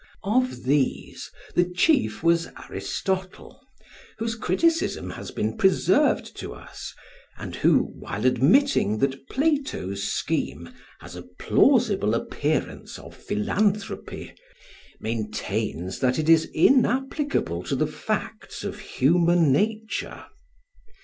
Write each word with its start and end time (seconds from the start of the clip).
Of 0.23 0.63
these, 0.63 1.29
the 1.53 1.63
chief 1.63 2.23
was 2.23 2.47
Aristotle, 2.67 3.61
whose 4.17 4.33
criticism 4.33 5.11
has 5.11 5.29
been 5.29 5.55
preserved 5.55 6.35
to 6.37 6.55
us, 6.55 6.95
and 7.37 7.57
who, 7.57 7.83
while 7.99 8.25
admitting 8.25 8.97
that 8.97 9.29
Plato's 9.29 10.01
scheme 10.01 10.73
has 11.01 11.15
a 11.15 11.21
plausible 11.21 12.15
appearance 12.15 12.97
of 12.97 13.15
philanthropy, 13.15 14.33
maintains 14.99 15.99
that 15.99 16.17
it 16.17 16.27
is 16.29 16.45
inapplicable 16.51 17.61
to 17.61 17.75
the 17.75 17.85
facts 17.85 18.63
of 18.63 18.79
human 18.79 19.51
nature. 19.51 20.25